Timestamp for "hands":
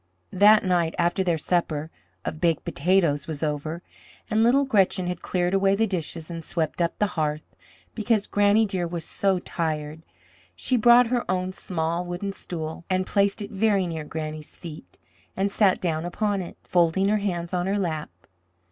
17.19-17.53